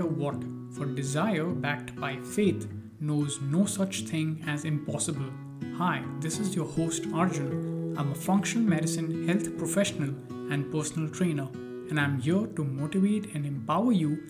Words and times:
matter 0.00 0.14
what, 0.14 0.42
for 0.72 0.86
desire 0.86 1.44
backed 1.44 1.94
by 1.96 2.16
faith 2.16 2.66
knows 3.00 3.38
no 3.42 3.66
such 3.66 4.02
thing 4.02 4.42
as 4.46 4.64
impossible. 4.64 5.30
Hi, 5.76 6.02
this 6.20 6.38
is 6.38 6.56
your 6.56 6.66
host 6.66 7.04
Arjun. 7.12 7.94
I'm 7.98 8.12
a 8.12 8.14
functional 8.14 8.66
medicine 8.66 9.28
health 9.28 9.58
professional 9.58 10.14
and 10.50 10.70
personal 10.72 11.10
trainer, 11.10 11.48
and 11.90 12.00
I'm 12.00 12.18
here 12.18 12.46
to 12.46 12.64
motivate 12.64 13.34
and 13.34 13.44
empower 13.44 13.92
you 13.92 14.22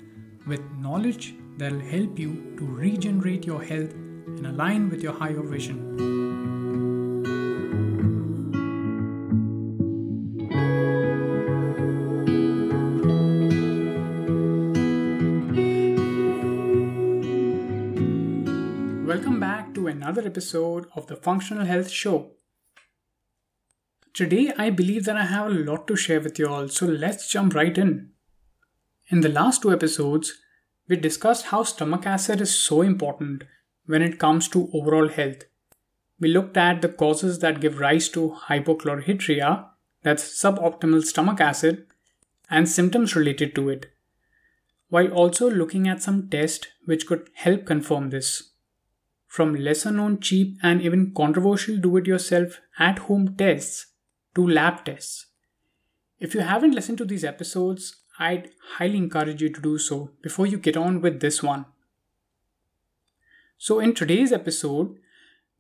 with 0.47 0.61
knowledge 0.79 1.35
that'll 1.57 1.79
help 1.79 2.19
you 2.19 2.55
to 2.59 2.67
regenerate 2.67 3.47
your 3.47 3.63
health 3.63 3.93
and 3.93 4.47
align 4.47 4.91
with 4.91 5.03
your 5.03 5.13
higher 5.13 5.43
vision. 5.43 6.20
Another 20.11 20.27
episode 20.27 20.89
of 20.97 21.07
the 21.07 21.15
Functional 21.15 21.67
Health 21.67 21.89
Show. 21.89 22.33
Today, 24.13 24.53
I 24.59 24.69
believe 24.71 25.05
that 25.05 25.17
I 25.17 25.27
have 25.27 25.47
a 25.47 25.51
lot 25.55 25.87
to 25.87 25.95
share 25.95 26.21
with 26.21 26.37
you 26.37 26.49
all, 26.49 26.67
so 26.67 26.87
let's 26.87 27.31
jump 27.31 27.55
right 27.55 27.79
in. 27.79 28.11
In 29.11 29.21
the 29.21 29.29
last 29.29 29.63
two 29.63 29.73
episodes, 29.73 30.33
we 30.89 30.97
discussed 30.97 31.47
how 31.47 31.63
stomach 31.63 32.07
acid 32.07 32.41
is 32.41 32.53
so 32.53 32.83
important 32.83 33.45
when 33.87 34.03
it 34.03 34.19
comes 34.19 34.49
to 34.49 34.69
overall 34.75 35.09
health. 35.09 35.45
We 36.19 36.27
looked 36.27 36.57
at 36.57 36.83
the 36.83 36.89
causes 36.89 37.39
that 37.39 37.61
give 37.61 37.79
rise 37.79 38.09
to 38.09 38.37
hypochlorhydria, 38.49 39.67
that's 40.03 40.25
suboptimal 40.43 41.05
stomach 41.05 41.41
acid, 41.41 41.87
and 42.51 42.69
symptoms 42.69 43.15
related 43.15 43.55
to 43.55 43.69
it, 43.69 43.93
while 44.89 45.13
also 45.13 45.49
looking 45.49 45.87
at 45.87 46.03
some 46.03 46.29
tests 46.29 46.67
which 46.85 47.07
could 47.07 47.31
help 47.35 47.65
confirm 47.65 48.11
this 48.11 48.50
from 49.31 49.55
lesser 49.55 49.93
known 49.93 50.19
cheap 50.19 50.57
and 50.61 50.83
even 50.83 51.15
controversial 51.15 51.77
do 51.77 51.97
it 51.97 52.05
yourself 52.05 52.61
at 52.81 52.99
home 52.99 53.37
tests 53.37 53.87
to 54.35 54.47
lab 54.47 54.85
tests. 54.85 55.27
If 56.19 56.35
you 56.35 56.41
haven't 56.41 56.75
listened 56.75 56.99
to 56.99 57.05
these 57.05 57.23
episodes, 57.23 57.95
I'd 58.19 58.51
highly 58.73 58.97
encourage 58.97 59.41
you 59.41 59.49
to 59.49 59.61
do 59.61 59.79
so 59.79 60.11
before 60.21 60.49
you 60.49 60.59
get 60.59 60.77
on 60.77 61.01
with 61.01 61.21
this 61.21 61.45
one. 61.45 61.67
So, 63.57 63.79
in 63.79 63.95
today's 63.95 64.33
episode, 64.33 64.99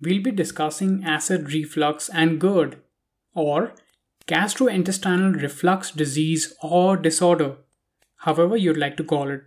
we'll 0.00 0.22
be 0.22 0.32
discussing 0.32 1.04
acid 1.04 1.52
reflux 1.52 2.08
and 2.08 2.40
GERD, 2.40 2.82
or 3.34 3.74
gastrointestinal 4.26 5.40
reflux 5.40 5.92
disease 5.92 6.54
or 6.60 6.96
disorder, 6.96 7.56
however 8.16 8.56
you'd 8.56 8.76
like 8.76 8.96
to 8.96 9.04
call 9.04 9.30
it, 9.30 9.44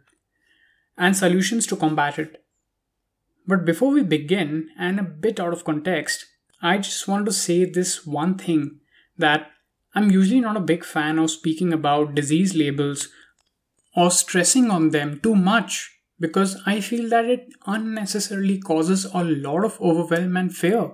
and 0.97 1.17
solutions 1.17 1.67
to 1.67 1.75
combat 1.75 2.17
it. 2.17 2.42
But 3.45 3.66
before 3.66 3.91
we 3.91 4.03
begin, 4.03 4.69
and 4.77 4.99
a 4.99 5.03
bit 5.03 5.39
out 5.39 5.53
of 5.53 5.66
context, 5.66 6.25
I 6.61 6.77
just 6.77 7.08
wanted 7.08 7.25
to 7.25 7.33
say 7.33 7.66
this 7.66 8.05
one 8.05 8.38
thing 8.38 8.80
that 9.17 9.52
I'm 9.94 10.09
usually 10.09 10.39
not 10.39 10.58
a 10.58 10.61
big 10.61 10.83
fan 10.85 11.19
of 11.19 11.30
speaking 11.30 11.73
about 11.73 12.16
disease 12.16 12.55
labels 12.55 13.09
or 13.95 14.09
stressing 14.09 14.72
on 14.72 14.89
them 14.89 15.19
too 15.22 15.35
much 15.35 15.91
because 16.19 16.58
I 16.66 16.80
feel 16.80 17.09
that 17.09 17.25
it 17.25 17.50
unnecessarily 17.67 18.59
causes 18.59 19.05
a 19.05 19.23
lot 19.23 19.66
of 19.66 19.80
overwhelm 19.81 20.38
and 20.38 20.55
fear. 20.55 20.91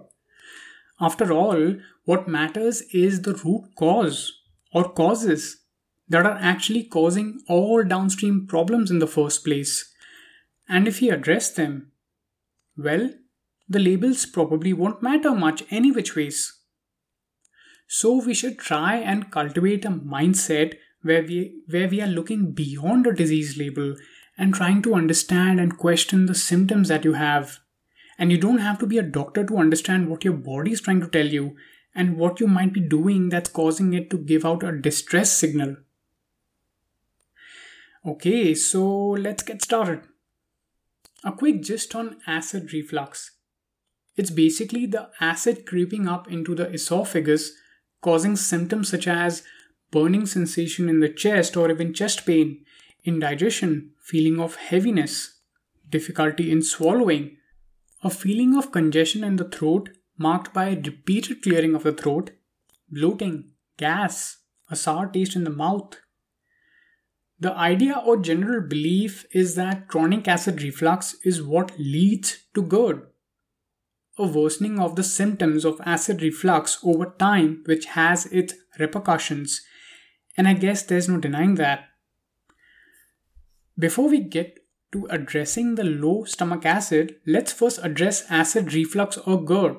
After 0.99 1.31
all, 1.31 1.75
what 2.03 2.27
matters 2.27 2.81
is 2.91 3.21
the 3.21 3.35
root 3.35 3.69
cause 3.77 4.33
or 4.73 4.91
causes 4.91 5.57
that 6.09 6.25
are 6.25 6.37
actually 6.41 6.83
causing 6.83 7.41
all 7.47 7.83
downstream 7.83 8.47
problems 8.47 8.89
in 8.89 8.99
the 8.99 9.07
first 9.07 9.45
place. 9.45 9.93
And 10.67 10.87
if 10.87 10.99
we 10.99 11.09
address 11.09 11.51
them, 11.51 11.91
well, 12.83 13.11
the 13.67 13.79
labels 13.79 14.25
probably 14.25 14.73
won't 14.73 15.03
matter 15.03 15.31
much 15.31 15.63
any 15.69 15.91
which 15.91 16.15
ways. 16.15 16.59
So 17.87 18.23
we 18.23 18.33
should 18.33 18.59
try 18.59 18.95
and 18.95 19.31
cultivate 19.31 19.85
a 19.85 19.89
mindset 19.89 20.75
where 21.01 21.23
we 21.23 21.61
where 21.67 21.87
we 21.87 22.01
are 22.01 22.07
looking 22.07 22.51
beyond 22.51 23.07
a 23.07 23.13
disease 23.13 23.57
label 23.57 23.95
and 24.37 24.53
trying 24.53 24.81
to 24.83 24.95
understand 24.95 25.59
and 25.59 25.77
question 25.77 26.25
the 26.25 26.35
symptoms 26.35 26.87
that 26.87 27.03
you 27.03 27.13
have. 27.13 27.59
And 28.17 28.31
you 28.31 28.37
don't 28.37 28.59
have 28.59 28.79
to 28.79 28.85
be 28.85 28.97
a 28.97 29.03
doctor 29.03 29.45
to 29.45 29.57
understand 29.57 30.09
what 30.09 30.23
your 30.23 30.33
body 30.33 30.71
is 30.71 30.81
trying 30.81 31.01
to 31.01 31.07
tell 31.07 31.27
you 31.27 31.55
and 31.95 32.17
what 32.17 32.39
you 32.39 32.47
might 32.47 32.73
be 32.73 32.79
doing 32.81 33.29
that's 33.29 33.49
causing 33.49 33.93
it 33.93 34.09
to 34.09 34.17
give 34.17 34.45
out 34.45 34.63
a 34.63 34.71
distress 34.71 35.31
signal. 35.31 35.77
Okay, 38.05 38.55
so 38.55 38.87
let's 38.87 39.43
get 39.43 39.61
started. 39.61 40.08
A 41.23 41.31
quick 41.33 41.61
gist 41.61 41.95
on 41.95 42.17
acid 42.27 42.71
reflux. 42.71 43.31
It's 44.15 44.29
basically 44.29 44.85
the 44.85 45.09
acid 45.19 45.65
creeping 45.65 46.07
up 46.07 46.31
into 46.31 46.55
the 46.55 46.69
esophagus, 46.69 47.51
causing 48.01 48.35
symptoms 48.35 48.89
such 48.89 49.07
as 49.07 49.43
burning 49.91 50.25
sensation 50.25 50.87
in 50.87 50.99
the 50.99 51.09
chest 51.09 51.57
or 51.57 51.69
even 51.69 51.93
chest 51.93 52.25
pain, 52.25 52.63
indigestion, 53.03 53.91
feeling 53.99 54.39
of 54.39 54.55
heaviness, 54.55 55.39
difficulty 55.89 56.51
in 56.51 56.61
swallowing, 56.61 57.37
a 58.03 58.09
feeling 58.09 58.55
of 58.55 58.71
congestion 58.71 59.23
in 59.23 59.35
the 59.35 59.49
throat 59.49 59.89
marked 60.17 60.53
by 60.53 60.69
repeated 60.69 61.41
clearing 61.41 61.75
of 61.75 61.83
the 61.83 61.93
throat, 61.93 62.31
bloating, 62.89 63.51
gas, 63.77 64.37
a 64.69 64.75
sour 64.75 65.07
taste 65.07 65.35
in 65.35 65.43
the 65.43 65.49
mouth, 65.49 65.97
the 67.39 67.53
idea 67.53 68.01
or 68.05 68.17
general 68.17 68.61
belief 68.61 69.25
is 69.31 69.55
that 69.55 69.87
chronic 69.87 70.27
acid 70.27 70.61
reflux 70.61 71.15
is 71.23 71.41
what 71.41 71.71
leads 71.79 72.39
to 72.53 72.61
GERD, 72.61 73.07
a 74.17 74.27
worsening 74.27 74.77
of 74.77 74.97
the 74.97 75.03
symptoms 75.03 75.63
of 75.63 75.79
acid 75.85 76.21
reflux 76.21 76.79
over 76.83 77.15
time, 77.17 77.63
which 77.65 77.85
has 77.85 78.25
its 78.25 78.55
repercussions. 78.77 79.61
And 80.35 80.49
I 80.49 80.53
guess 80.53 80.83
there's 80.83 81.07
no 81.07 81.17
denying 81.17 81.55
that. 81.55 81.85
Before 83.77 84.09
we 84.09 84.19
get 84.19 84.59
to 84.91 85.07
addressing 85.09 85.75
the 85.75 85.85
low 85.85 86.25
stomach 86.25 86.65
acid, 86.65 87.15
let's 87.25 87.53
first 87.53 87.79
address 87.81 88.25
acid 88.29 88.73
reflux 88.73 89.17
or 89.17 89.41
GERD, 89.41 89.77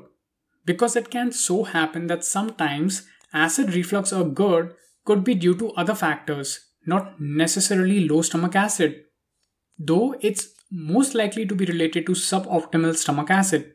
because 0.65 0.97
it 0.97 1.11
can 1.11 1.31
so 1.31 1.65
happen 1.65 2.07
that 2.07 2.25
sometimes 2.25 3.07
acid 3.35 3.75
reflux 3.75 4.15
or 4.15 4.25
GERD 4.25 4.75
could 5.05 5.25
be 5.25 5.35
due 5.35 5.55
to 5.57 5.73
other 5.73 5.95
factors 5.95 6.70
not 6.87 7.21
necessarily 7.21 8.09
low 8.09 8.23
stomach 8.23 8.57
acid, 8.57 9.05
though 9.79 10.15
it's 10.21 10.55
most 10.71 11.15
likely 11.15 11.47
to 11.47 11.55
be 11.55 11.65
related 11.65 12.07
to 12.07 12.13
suboptimal 12.13 12.95
stomach 12.95 13.31
acid. 13.31 13.75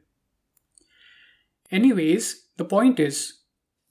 Anyways, 1.71 2.47
the 2.57 2.65
point 2.65 2.99
is, 2.99 3.39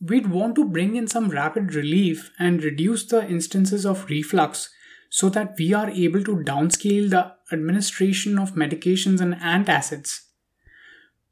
we'd 0.01 0.31
want 0.31 0.55
to 0.55 0.69
bring 0.69 0.97
in 0.97 1.07
some 1.07 1.29
rapid 1.29 1.75
relief 1.75 2.31
and 2.39 2.63
reduce 2.63 3.05
the 3.05 3.27
instances 3.27 3.85
of 3.85 4.09
reflux 4.09 4.71
so 5.11 5.29
that 5.29 5.55
we 5.59 5.73
are 5.73 5.91
able 5.91 6.23
to 6.25 6.37
downscale 6.37 7.11
the 7.11 7.33
administration 7.53 8.39
of 8.39 8.55
medications 8.55 9.21
and 9.21 9.35
antacids. 9.35 10.23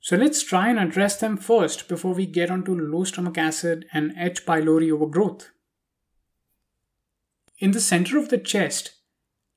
So 0.00 0.16
let's 0.16 0.42
try 0.42 0.68
and 0.68 0.78
address 0.78 1.16
them 1.16 1.36
first 1.36 1.88
before 1.88 2.14
we 2.14 2.26
get 2.26 2.50
onto 2.50 2.78
low 2.78 3.04
stomach 3.04 3.38
acid 3.38 3.86
and 3.92 4.12
H. 4.18 4.44
pylori 4.44 4.92
overgrowth. 4.92 5.50
In 7.62 7.70
the 7.70 7.80
center 7.80 8.18
of 8.18 8.28
the 8.28 8.38
chest, 8.38 8.90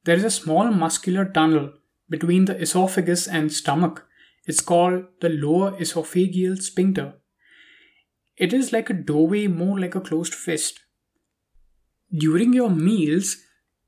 there 0.04 0.16
is 0.16 0.24
a 0.24 0.30
small 0.30 0.70
muscular 0.70 1.26
tunnel 1.26 1.74
between 2.08 2.46
the 2.46 2.56
esophagus 2.56 3.28
and 3.28 3.52
stomach. 3.52 4.06
It's 4.46 4.62
called 4.62 5.06
the 5.22 5.30
lower 5.30 5.72
esophageal 5.72 6.62
sphincter. 6.62 7.16
It 8.38 8.54
is 8.54 8.72
like 8.72 8.92
a 8.92 8.94
doorway, 8.94 9.48
more 9.48 9.80
like 9.80 9.96
a 9.96 10.02
closed 10.02 10.36
fist. 10.36 10.82
During 12.16 12.54
your 12.54 12.70
meals, 12.70 13.38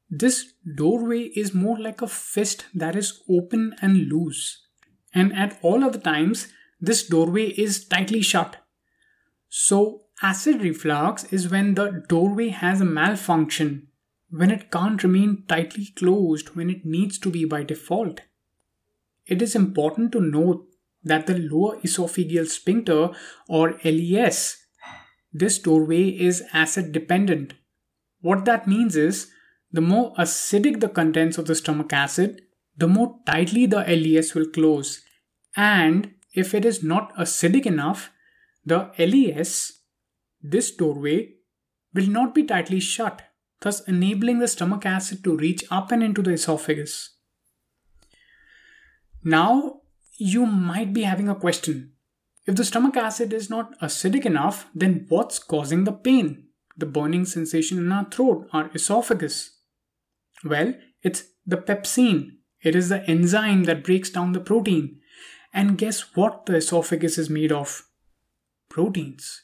this 0.10 0.52
doorway 0.76 1.26
is 1.36 1.54
more 1.54 1.78
like 1.78 2.02
a 2.02 2.08
fist 2.08 2.66
that 2.74 2.96
is 2.96 3.22
open 3.30 3.76
and 3.84 4.10
loose. 4.10 4.66
And 5.14 5.32
at 5.32 5.60
all 5.62 5.84
other 5.84 6.00
times, 6.00 6.48
this 6.82 7.08
doorway 7.08 7.50
is 7.50 7.86
tightly 7.86 8.24
shut. 8.24 8.56
So, 9.48 10.06
acid 10.24 10.64
reflux 10.64 11.26
is 11.26 11.50
when 11.50 11.76
the 11.76 12.04
doorway 12.10 12.50
has 12.50 12.82
a 12.82 12.86
malfunction 12.86 13.87
when 14.30 14.52
it 14.52 14.72
can't 14.72 15.04
remain 15.04 15.44
tightly 15.48 15.88
closed 15.96 16.56
when 16.56 16.70
it 16.70 16.86
needs 16.86 17.18
to 17.20 17.30
be 17.30 17.46
by 17.46 17.64
default. 17.64 18.22
It 19.26 19.42
is 19.42 19.56
important 19.56 20.12
to 20.14 20.22
note 20.22 20.66
that 21.04 21.28
the 21.28 21.38
lower 21.38 21.78
esophageal 21.78 22.48
sphincter 22.48 23.10
or 23.48 23.80
LES, 23.84 24.58
this 25.32 25.60
doorway 25.60 26.10
is 26.10 26.44
acid 26.54 26.92
dependent. 26.92 27.54
What 28.22 28.46
that 28.46 28.68
means 28.68 28.96
is 28.96 29.32
the 29.72 29.82
more 29.82 30.14
acidic 30.16 30.80
the 30.80 30.90
contents 30.90 31.38
of 31.38 31.46
the 31.46 31.56
stomach 31.56 31.94
acid, 31.94 32.42
the 32.76 32.88
more 32.88 33.20
tightly 33.26 33.66
the 33.66 33.84
LES 33.84 34.34
will 34.34 34.48
close. 34.48 35.02
And 35.56 36.14
if 36.34 36.54
it 36.54 36.66
is 36.66 36.84
not 36.84 37.16
acidic 37.16 37.66
enough, 37.66 38.12
the 38.66 38.92
LES, 38.98 39.80
this 40.42 40.72
doorway, 40.72 41.36
will 41.94 42.08
not 42.08 42.36
be 42.36 42.44
tightly 42.44 42.80
shut 42.80 43.22
thus 43.62 43.82
enabling 43.88 44.40
the 44.40 44.48
stomach 44.48 44.86
acid 44.86 45.24
to 45.24 45.36
reach 45.36 45.64
up 45.72 45.92
and 45.92 46.04
into 46.04 46.22
the 46.22 46.32
esophagus. 46.32 47.16
Now, 49.24 49.82
you 50.18 50.46
might 50.46 50.94
be 50.94 51.04
having 51.04 51.30
a 51.30 51.36
question. 51.36 51.94
If 52.46 52.56
the 52.56 52.66
stomach 52.66 52.96
acid 52.96 53.34
is 53.34 53.50
not 53.50 53.78
acidic 53.82 54.26
enough, 54.26 54.68
then 54.74 55.06
what's 55.10 55.38
causing 55.38 55.84
the 55.84 55.92
pain, 55.92 56.46
the 56.78 56.86
burning 56.86 57.26
sensation 57.26 57.78
in 57.78 57.92
our 57.92 58.06
throat, 58.06 58.48
our 58.54 58.70
esophagus? 58.74 59.60
Well, 60.44 60.76
it's 61.04 61.24
the 61.46 61.58
pepsin. 61.58 62.38
It 62.64 62.76
is 62.76 62.90
the 62.90 63.04
enzyme 63.04 63.66
that 63.66 63.84
breaks 63.84 64.10
down 64.10 64.32
the 64.32 64.40
protein. 64.40 65.00
And 65.54 65.78
guess 65.78 66.16
what 66.16 66.46
the 66.46 66.56
esophagus 66.56 67.18
is 67.18 67.30
made 67.30 67.52
of? 67.52 67.84
Proteins. 68.70 69.42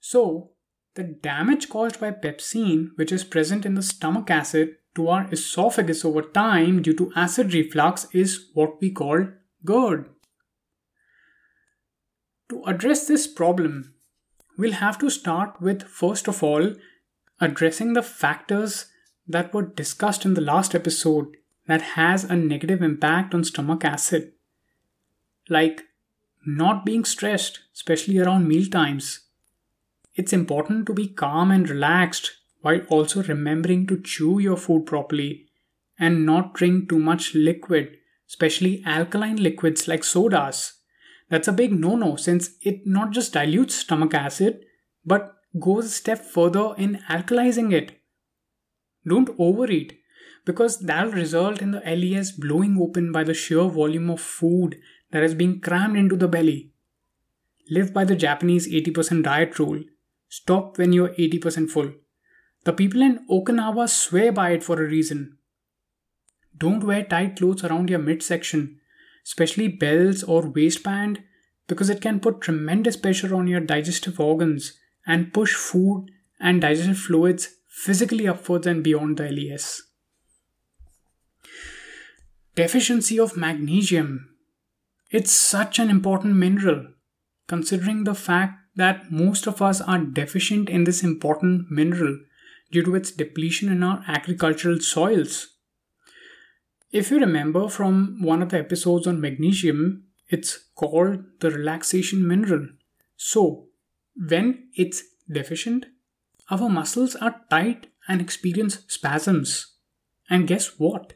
So, 0.00 0.51
the 0.94 1.04
damage 1.04 1.68
caused 1.68 2.00
by 2.00 2.10
pepsin, 2.10 2.90
which 2.96 3.12
is 3.12 3.24
present 3.24 3.64
in 3.64 3.74
the 3.74 3.82
stomach 3.82 4.30
acid, 4.30 4.76
to 4.94 5.08
our 5.08 5.26
esophagus 5.32 6.04
over 6.04 6.22
time 6.22 6.82
due 6.82 6.94
to 6.94 7.12
acid 7.16 7.54
reflux 7.54 8.06
is 8.12 8.50
what 8.52 8.80
we 8.80 8.90
call 8.90 9.26
GERD. 9.64 10.10
To 12.50 12.62
address 12.64 13.06
this 13.06 13.26
problem, 13.26 13.94
we'll 14.58 14.72
have 14.72 14.98
to 14.98 15.08
start 15.08 15.60
with 15.60 15.82
first 15.82 16.28
of 16.28 16.42
all 16.42 16.74
addressing 17.40 17.94
the 17.94 18.02
factors 18.02 18.86
that 19.26 19.54
were 19.54 19.62
discussed 19.62 20.24
in 20.24 20.34
the 20.34 20.40
last 20.40 20.74
episode 20.74 21.36
that 21.66 21.82
has 21.82 22.24
a 22.24 22.36
negative 22.36 22.82
impact 22.82 23.34
on 23.34 23.44
stomach 23.44 23.84
acid 23.84 24.32
like 25.48 25.82
not 26.44 26.84
being 26.84 27.04
stressed 27.04 27.60
especially 27.74 28.18
around 28.18 28.46
meal 28.48 28.68
times 28.68 29.20
it's 30.14 30.32
important 30.32 30.86
to 30.86 30.94
be 30.94 31.08
calm 31.08 31.50
and 31.50 31.68
relaxed 31.68 32.32
while 32.60 32.80
also 32.88 33.22
remembering 33.22 33.86
to 33.86 34.00
chew 34.00 34.38
your 34.38 34.56
food 34.56 34.86
properly 34.86 35.46
and 35.98 36.26
not 36.26 36.54
drink 36.54 36.88
too 36.88 36.98
much 36.98 37.34
liquid, 37.34 37.96
especially 38.28 38.82
alkaline 38.84 39.36
liquids 39.36 39.88
like 39.88 40.04
sodas. 40.04 40.74
That's 41.28 41.48
a 41.48 41.52
big 41.52 41.72
no 41.72 41.96
no 41.96 42.16
since 42.16 42.50
it 42.60 42.86
not 42.86 43.10
just 43.10 43.32
dilutes 43.32 43.74
stomach 43.74 44.14
acid 44.14 44.64
but 45.04 45.34
goes 45.58 45.86
a 45.86 45.90
step 45.90 46.18
further 46.18 46.74
in 46.76 47.02
alkalizing 47.08 47.72
it. 47.72 48.00
Don't 49.06 49.30
overeat 49.38 49.98
because 50.44 50.80
that'll 50.80 51.12
result 51.12 51.62
in 51.62 51.70
the 51.70 51.80
LES 51.80 52.32
blowing 52.32 52.78
open 52.80 53.12
by 53.12 53.24
the 53.24 53.34
sheer 53.34 53.64
volume 53.64 54.10
of 54.10 54.20
food 54.20 54.76
that 55.10 55.22
is 55.22 55.34
being 55.34 55.60
crammed 55.60 55.96
into 55.96 56.16
the 56.16 56.28
belly. 56.28 56.72
Live 57.70 57.92
by 57.92 58.04
the 58.04 58.16
Japanese 58.16 58.68
80% 58.68 59.22
diet 59.22 59.58
rule. 59.58 59.82
Stop 60.34 60.78
when 60.78 60.94
you're 60.94 61.10
80% 61.10 61.68
full. 61.68 61.92
The 62.64 62.72
people 62.72 63.02
in 63.02 63.18
Okinawa 63.28 63.86
swear 63.86 64.32
by 64.32 64.52
it 64.52 64.64
for 64.64 64.82
a 64.82 64.88
reason. 64.88 65.36
Don't 66.56 66.84
wear 66.84 67.04
tight 67.04 67.36
clothes 67.36 67.64
around 67.64 67.90
your 67.90 67.98
midsection, 67.98 68.80
especially 69.26 69.68
belts 69.68 70.22
or 70.22 70.48
waistband, 70.48 71.22
because 71.68 71.90
it 71.90 72.00
can 72.00 72.18
put 72.18 72.40
tremendous 72.40 72.96
pressure 72.96 73.34
on 73.34 73.46
your 73.46 73.60
digestive 73.60 74.18
organs 74.18 74.72
and 75.06 75.34
push 75.34 75.52
food 75.52 76.06
and 76.40 76.62
digestive 76.62 76.96
fluids 76.96 77.50
physically 77.68 78.26
upwards 78.26 78.66
and 78.66 78.82
beyond 78.82 79.18
the 79.18 79.28
LES. 79.28 79.82
Deficiency 82.54 83.20
of 83.20 83.36
magnesium. 83.36 84.30
It's 85.10 85.32
such 85.32 85.78
an 85.78 85.90
important 85.90 86.36
mineral, 86.36 86.86
considering 87.48 88.04
the 88.04 88.14
fact 88.14 88.61
that 88.76 89.10
most 89.10 89.46
of 89.46 89.60
us 89.60 89.80
are 89.80 89.98
deficient 89.98 90.68
in 90.68 90.84
this 90.84 91.02
important 91.02 91.70
mineral 91.70 92.18
due 92.70 92.82
to 92.82 92.94
its 92.94 93.10
depletion 93.10 93.70
in 93.70 93.82
our 93.82 94.02
agricultural 94.06 94.80
soils. 94.80 95.48
If 96.90 97.10
you 97.10 97.18
remember 97.18 97.68
from 97.68 98.22
one 98.22 98.42
of 98.42 98.50
the 98.50 98.58
episodes 98.58 99.06
on 99.06 99.20
magnesium, 99.20 100.04
it's 100.28 100.58
called 100.74 101.24
the 101.40 101.50
relaxation 101.50 102.26
mineral. 102.26 102.68
So, 103.16 103.68
when 104.16 104.68
it's 104.74 105.02
deficient, 105.30 105.86
our 106.50 106.68
muscles 106.68 107.14
are 107.16 107.40
tight 107.50 107.86
and 108.08 108.20
experience 108.20 108.80
spasms. 108.88 109.74
And 110.28 110.46
guess 110.46 110.78
what? 110.78 111.14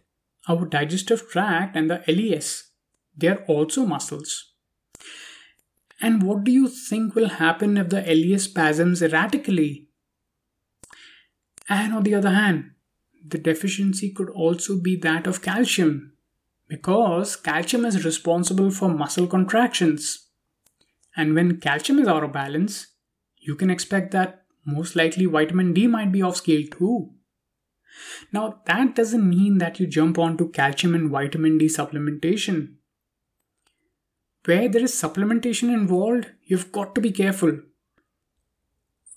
Our 0.48 0.66
digestive 0.66 1.28
tract 1.28 1.76
and 1.76 1.90
the 1.90 2.02
LES, 2.06 2.70
they 3.16 3.28
are 3.28 3.44
also 3.46 3.84
muscles. 3.84 4.52
And 6.00 6.22
what 6.22 6.44
do 6.44 6.52
you 6.52 6.68
think 6.68 7.14
will 7.14 7.28
happen 7.28 7.76
if 7.76 7.88
the 7.88 8.02
LES 8.02 8.44
spasms 8.44 9.02
erratically? 9.02 9.88
And 11.68 11.94
on 11.94 12.02
the 12.02 12.14
other 12.14 12.30
hand, 12.30 12.72
the 13.26 13.38
deficiency 13.38 14.12
could 14.12 14.28
also 14.30 14.78
be 14.78 14.96
that 14.96 15.26
of 15.26 15.42
calcium, 15.42 16.12
because 16.68 17.34
calcium 17.34 17.84
is 17.84 18.04
responsible 18.04 18.70
for 18.70 18.88
muscle 18.88 19.26
contractions. 19.26 20.28
And 21.16 21.34
when 21.34 21.60
calcium 21.60 21.98
is 21.98 22.08
out 22.08 22.22
of 22.22 22.32
balance, 22.32 22.88
you 23.40 23.56
can 23.56 23.70
expect 23.70 24.10
that 24.12 24.44
most 24.64 24.96
likely 24.96 25.24
vitamin 25.24 25.72
D 25.72 25.86
might 25.86 26.12
be 26.12 26.22
off 26.22 26.36
scale 26.36 26.64
too. 26.70 27.10
Now, 28.32 28.60
that 28.66 28.94
doesn't 28.94 29.28
mean 29.28 29.58
that 29.58 29.80
you 29.80 29.86
jump 29.86 30.18
onto 30.18 30.50
calcium 30.50 30.94
and 30.94 31.10
vitamin 31.10 31.56
D 31.56 31.66
supplementation. 31.66 32.74
Where 34.46 34.68
there 34.68 34.82
is 34.82 34.92
supplementation 34.92 35.72
involved, 35.74 36.28
you've 36.44 36.72
got 36.72 36.94
to 36.94 37.00
be 37.00 37.12
careful 37.12 37.60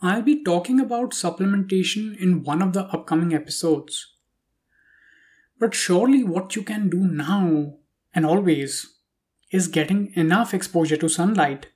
I'll 0.01 0.21
be 0.21 0.43
talking 0.45 0.79
about 0.79 1.11
supplementation 1.11 2.17
in 2.17 2.43
one 2.43 2.61
of 2.61 2.71
the 2.71 2.85
upcoming 2.85 3.33
episodes. 3.33 4.15
But 5.59 5.73
surely, 5.73 6.23
what 6.23 6.55
you 6.55 6.63
can 6.63 6.89
do 6.89 6.99
now 6.99 7.75
and 8.15 8.25
always 8.25 8.95
is 9.51 9.67
getting 9.67 10.13
enough 10.15 10.53
exposure 10.53 10.95
to 10.95 11.09
sunlight, 11.09 11.67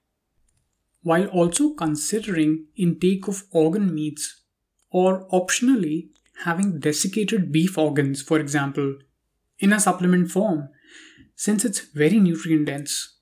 while 1.01 1.25
also 1.25 1.73
considering 1.73 2.67
intake 2.77 3.27
of 3.27 3.43
organ 3.51 3.93
meats 3.93 4.43
or 4.89 5.27
optionally 5.31 6.07
having 6.45 6.79
desiccated 6.79 7.51
beef 7.51 7.77
organs, 7.77 8.21
for 8.21 8.39
example, 8.39 8.99
in 9.59 9.73
a 9.73 9.81
supplement 9.81 10.31
form, 10.31 10.69
since 11.35 11.65
it's 11.65 11.81
very 11.81 12.21
nutrient 12.21 12.67
dense 12.67 13.12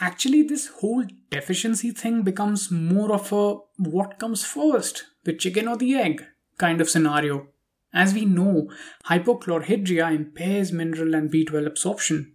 actually 0.00 0.42
this 0.42 0.68
whole 0.68 1.04
deficiency 1.30 1.90
thing 1.90 2.22
becomes 2.22 2.70
more 2.70 3.12
of 3.12 3.32
a 3.32 3.56
what 3.78 4.18
comes 4.18 4.44
first, 4.44 5.04
the 5.24 5.32
chicken 5.32 5.68
or 5.68 5.76
the 5.76 5.94
egg 5.94 6.24
kind 6.58 6.80
of 6.80 6.90
scenario. 6.90 7.48
As 7.92 8.12
we 8.12 8.24
know, 8.24 8.70
hypochlorhydria 9.06 10.14
impairs 10.14 10.72
mineral 10.72 11.14
and 11.14 11.30
B12 11.30 11.66
absorption. 11.66 12.34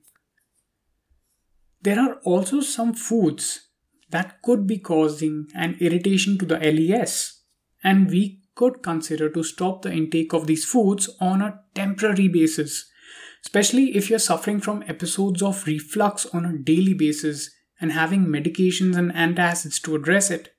There 1.81 1.99
are 1.99 2.15
also 2.23 2.61
some 2.61 2.93
foods 2.93 3.67
that 4.09 4.41
could 4.41 4.67
be 4.67 4.77
causing 4.77 5.47
an 5.55 5.77
irritation 5.79 6.37
to 6.39 6.45
the 6.45 6.59
LES, 6.59 7.41
and 7.83 8.09
we 8.09 8.41
could 8.55 8.83
consider 8.83 9.29
to 9.29 9.43
stop 9.43 9.81
the 9.81 9.91
intake 9.91 10.33
of 10.33 10.47
these 10.47 10.65
foods 10.65 11.09
on 11.19 11.41
a 11.41 11.59
temporary 11.73 12.27
basis 12.27 12.90
especially 13.43 13.95
if 13.95 14.09
you're 14.09 14.19
suffering 14.19 14.59
from 14.59 14.83
episodes 14.87 15.41
of 15.41 15.65
reflux 15.65 16.25
on 16.27 16.45
a 16.45 16.57
daily 16.57 16.93
basis 16.93 17.51
and 17.79 17.91
having 17.91 18.25
medications 18.25 18.95
and 18.95 19.11
antacids 19.13 19.81
to 19.81 19.95
address 19.95 20.29
it. 20.29 20.53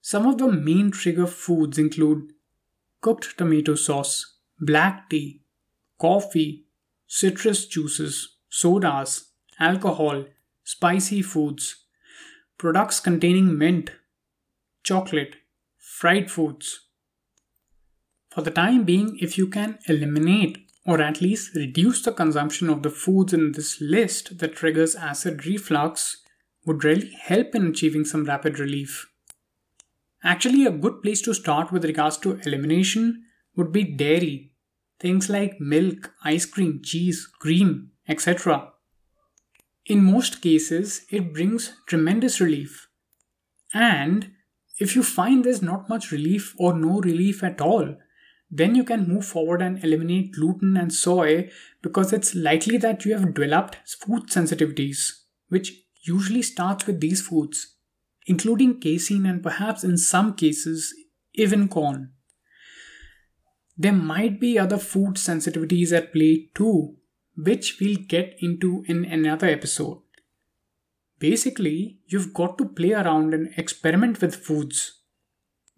Some 0.00 0.26
of 0.26 0.38
the 0.38 0.50
main 0.50 0.90
trigger 0.90 1.26
foods 1.26 1.76
include 1.76 2.32
cooked 3.00 3.36
tomato 3.36 3.74
sauce, 3.74 4.36
black 4.58 5.10
tea, 5.10 5.42
coffee, 5.98 6.66
citrus 7.06 7.66
juices, 7.66 8.36
sodas, 8.48 9.30
alcohol, 9.58 10.24
spicy 10.62 11.22
foods, 11.22 11.84
products 12.56 13.00
containing 13.00 13.58
mint, 13.58 13.90
chocolate, 14.82 15.36
fried 15.76 16.30
foods. 16.30 16.86
For 18.30 18.42
the 18.42 18.50
time 18.50 18.84
being, 18.84 19.18
if 19.20 19.36
you 19.36 19.48
can 19.48 19.78
eliminate 19.88 20.69
or 20.86 21.00
at 21.00 21.20
least 21.20 21.54
reduce 21.54 22.02
the 22.02 22.12
consumption 22.12 22.70
of 22.70 22.82
the 22.82 22.90
foods 22.90 23.32
in 23.32 23.52
this 23.52 23.80
list 23.80 24.38
that 24.38 24.56
triggers 24.56 24.94
acid 24.94 25.46
reflux, 25.46 26.22
would 26.66 26.84
really 26.84 27.10
help 27.22 27.54
in 27.54 27.66
achieving 27.66 28.04
some 28.04 28.24
rapid 28.24 28.58
relief. 28.58 29.08
Actually, 30.22 30.66
a 30.66 30.70
good 30.70 31.02
place 31.02 31.22
to 31.22 31.34
start 31.34 31.72
with 31.72 31.84
regards 31.84 32.18
to 32.18 32.38
elimination 32.44 33.24
would 33.56 33.72
be 33.72 33.84
dairy, 33.84 34.52
things 34.98 35.30
like 35.30 35.60
milk, 35.60 36.12
ice 36.24 36.44
cream, 36.44 36.80
cheese, 36.82 37.26
cream, 37.40 37.90
etc. 38.08 38.70
In 39.86 40.04
most 40.04 40.42
cases, 40.42 41.06
it 41.10 41.32
brings 41.32 41.72
tremendous 41.86 42.40
relief. 42.40 42.88
And 43.72 44.32
if 44.78 44.94
you 44.94 45.02
find 45.02 45.44
there's 45.44 45.62
not 45.62 45.88
much 45.88 46.12
relief 46.12 46.54
or 46.58 46.74
no 46.74 47.00
relief 47.00 47.42
at 47.42 47.60
all, 47.60 47.96
then 48.50 48.74
you 48.74 48.82
can 48.82 49.08
move 49.08 49.24
forward 49.24 49.62
and 49.62 49.82
eliminate 49.84 50.32
gluten 50.32 50.76
and 50.76 50.92
soy 50.92 51.48
because 51.82 52.12
it's 52.12 52.34
likely 52.34 52.76
that 52.78 53.04
you 53.04 53.12
have 53.12 53.32
developed 53.34 53.78
food 53.86 54.24
sensitivities, 54.28 55.20
which 55.48 55.84
usually 56.02 56.42
starts 56.42 56.86
with 56.86 57.00
these 57.00 57.22
foods, 57.24 57.76
including 58.26 58.80
casein 58.80 59.24
and 59.24 59.42
perhaps 59.42 59.84
in 59.84 59.96
some 59.96 60.34
cases 60.34 60.92
even 61.34 61.68
corn. 61.68 62.12
There 63.76 63.92
might 63.92 64.40
be 64.40 64.58
other 64.58 64.78
food 64.78 65.14
sensitivities 65.14 65.92
at 65.96 66.12
play 66.12 66.50
too, 66.54 66.96
which 67.36 67.78
we'll 67.80 67.96
get 67.96 68.36
into 68.40 68.84
in 68.88 69.04
another 69.04 69.46
episode. 69.46 70.02
Basically, 71.18 71.98
you've 72.06 72.34
got 72.34 72.58
to 72.58 72.66
play 72.66 72.92
around 72.92 73.32
and 73.32 73.54
experiment 73.56 74.20
with 74.20 74.34
foods. 74.34 74.99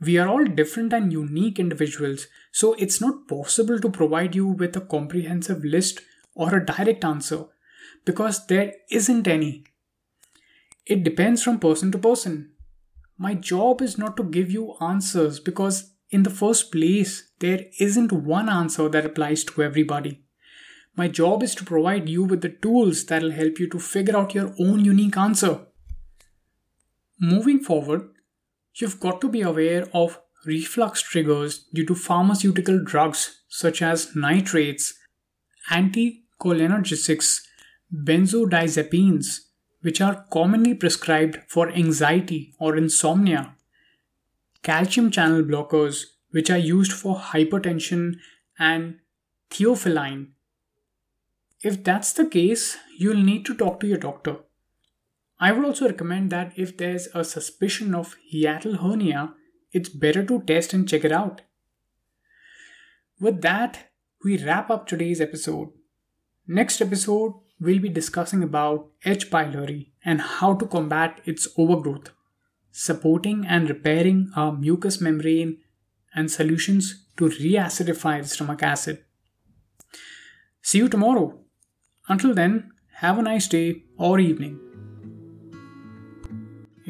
We 0.05 0.19
are 0.19 0.27
all 0.27 0.45
different 0.45 0.93
and 0.93 1.13
unique 1.13 1.61
individuals, 1.61 2.27
so 2.51 2.75
it's 2.75 3.01
not 3.01 3.29
possible 3.29 3.79
to 3.79 3.89
provide 3.89 4.35
you 4.35 4.49
with 4.49 4.77
a 4.77 4.81
comprehensive 4.81 5.65
list 5.65 6.01
or 6.35 6.57
a 6.57 6.67
direct 6.67 7.05
answer 7.05 7.45
because 8.05 8.47
there 8.47 8.75
isn't 8.91 9.29
any. 9.29 9.65
It 10.87 11.05
depends 11.05 11.45
from 11.45 11.61
person 11.61 11.93
to 11.93 11.99
person. 11.99 12.51
My 13.17 13.35
job 13.35 13.81
is 13.81 13.97
not 13.97 14.17
to 14.17 14.25
give 14.25 14.51
you 14.51 14.75
answers 14.81 15.39
because, 15.39 15.93
in 16.11 16.25
the 16.25 16.31
first 16.31 16.73
place, 16.73 17.31
there 17.39 17.67
isn't 17.79 18.11
one 18.11 18.49
answer 18.49 18.89
that 18.89 19.07
applies 19.07 19.45
to 19.45 19.63
everybody. 19.63 20.25
My 20.97 21.07
job 21.07 21.45
is 21.45 21.55
to 21.55 21.65
provide 21.65 22.09
you 22.09 22.25
with 22.25 22.41
the 22.41 22.49
tools 22.49 23.05
that'll 23.05 23.31
help 23.31 23.61
you 23.61 23.69
to 23.71 23.79
figure 23.79 24.17
out 24.17 24.35
your 24.35 24.53
own 24.59 24.85
unique 24.85 25.17
answer. 25.17 25.61
Moving 27.21 27.61
forward, 27.61 28.11
you've 28.75 29.01
got 29.01 29.21
to 29.21 29.29
be 29.29 29.43
aware 29.43 29.87
of 29.93 30.21
reflux 30.45 31.03
triggers 31.03 31.65
due 31.73 31.87
to 31.87 31.95
pharmaceutical 31.95 32.83
drugs 32.83 33.43
such 33.49 33.83
as 33.83 34.15
nitrates, 34.17 34.95
anticholinergics, 35.71 37.43
benzodiazepines, 37.95 39.41
which 39.83 40.01
are 40.01 40.25
commonly 40.33 40.75
prescribed 40.75 41.39
for 41.49 41.71
anxiety 41.71 42.55
or 42.59 42.77
insomnia, 42.77 43.55
calcium 44.63 45.11
channel 45.11 45.43
blockers, 45.43 46.05
which 46.31 46.51
are 46.51 46.59
used 46.59 46.93
for 46.93 47.17
hypertension, 47.17 48.15
and 48.59 48.99
theophylline, 49.51 50.29
if 51.63 51.85
that's 51.85 52.13
the 52.13 52.27
case, 52.27 52.77
you'll 52.99 53.23
need 53.23 53.47
to 53.47 53.55
talk 53.55 53.79
to 53.81 53.87
your 53.87 53.99
doctor. 53.99 54.39
I 55.43 55.51
would 55.51 55.65
also 55.65 55.87
recommend 55.89 56.31
that 56.31 56.53
if 56.57 56.77
there's 56.77 57.09
a 57.13 57.25
suspicion 57.25 57.97
of 57.97 58.15
hiatal 58.33 58.77
hernia, 58.81 59.35
it's 59.73 59.89
better 59.89 60.25
to 60.25 60.41
test 60.43 60.73
and 60.73 60.89
check 60.89 61.05
it 61.05 61.11
out. 61.11 61.41
With 63.21 63.43
that, 63.43 63.91
we 64.25 64.39
wrap 64.39 64.71
up 64.71 64.87
today's 64.87 65.21
episode. 65.21 65.71
Next 66.47 66.81
episode, 66.81 67.35
we'll 67.61 67.81
be 67.81 67.89
discussing 67.89 68.45
about 68.45 68.91
H. 69.05 69.31
pylori 69.33 69.91
and 70.05 70.21
how 70.21 70.55
to 70.55 70.65
combat 70.65 71.21
its 71.25 71.49
overgrowth, 71.59 72.11
supporting 72.71 73.45
and 73.45 73.69
repairing 73.69 74.31
our 74.37 74.53
mucous 74.53 75.01
membrane, 75.01 75.59
and 76.15 76.31
solutions 76.31 77.07
to 77.17 77.25
reacidify 77.25 78.23
the 78.23 78.29
stomach 78.29 78.63
acid. 78.63 79.05
See 80.61 80.79
you 80.79 80.89
tomorrow. 80.89 81.41
Until 82.09 82.33
then, 82.33 82.71
have 82.99 83.19
a 83.19 83.23
nice 83.23 83.49
day 83.49 83.83
or 83.99 84.21
evening. 84.21 84.72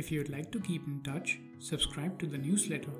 If 0.02 0.10
you'd 0.10 0.30
like 0.30 0.50
to 0.50 0.58
keep 0.58 0.84
in 0.88 1.00
touch, 1.02 1.38
subscribe 1.60 2.18
to 2.18 2.26
the 2.26 2.36
newsletter. 2.36 2.90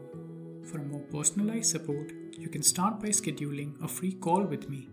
For 0.65 0.79
more 0.79 1.01
personalized 1.01 1.71
support, 1.71 2.13
you 2.39 2.49
can 2.49 2.63
start 2.63 3.01
by 3.01 3.09
scheduling 3.09 3.73
a 3.83 3.89
free 3.89 4.13
call 4.13 4.45
with 4.45 4.69
me. 4.71 4.89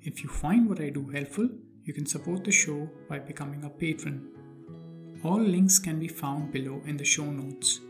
If 0.00 0.22
you 0.22 0.30
find 0.30 0.66
what 0.66 0.80
I 0.80 0.88
do 0.88 1.10
helpful, 1.10 1.50
you 1.84 1.92
can 1.92 2.06
support 2.06 2.44
the 2.44 2.50
show 2.50 2.88
by 3.06 3.18
becoming 3.18 3.64
a 3.64 3.68
patron. 3.68 4.30
All 5.22 5.42
links 5.42 5.78
can 5.78 5.98
be 5.98 6.08
found 6.08 6.52
below 6.52 6.80
in 6.86 6.96
the 6.96 7.04
show 7.04 7.30
notes. 7.30 7.80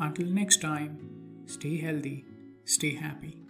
Until 0.00 0.26
next 0.26 0.60
time, 0.60 0.98
stay 1.46 1.76
healthy, 1.76 2.24
stay 2.64 2.96
happy. 2.96 3.40